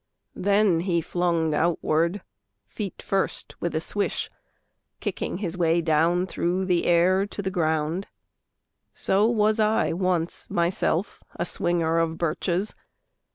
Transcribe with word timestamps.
Then 0.35 0.79
he 0.79 0.99
flung 0.99 1.53
outward, 1.53 2.23
feet 2.65 3.03
first, 3.03 3.53
with 3.61 3.75
a 3.75 3.79
swish, 3.79 4.31
Kicking 4.99 5.37
his 5.37 5.55
way 5.55 5.79
down 5.79 6.25
through 6.25 6.65
the 6.65 6.85
air 6.87 7.27
to 7.27 7.41
the 7.43 7.51
ground. 7.51 8.07
So 8.93 9.27
was 9.27 9.59
I 9.59 9.93
once 9.93 10.49
myself 10.49 11.21
a 11.35 11.45
swinger 11.45 11.99
of 11.99 12.17
birches. 12.17 12.73